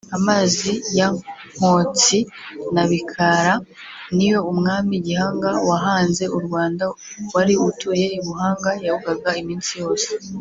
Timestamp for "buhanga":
8.25-8.69